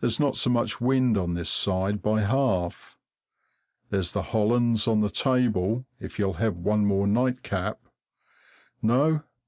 [0.00, 2.98] There's not so much wind on this side by half.
[3.90, 7.78] There's the Hollands on the table, if you'll have one more nightcap.
[8.82, 9.22] No?